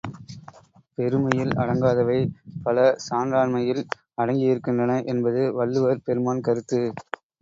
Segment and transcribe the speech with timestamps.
[0.95, 2.17] பெருமையில் அடங்காதவை
[2.63, 3.83] பலசான்றாண்மையில்
[4.17, 6.81] அடங்கியிருக்கின்றன என்பது வள்ளுவர்பெருமான்கருத்து.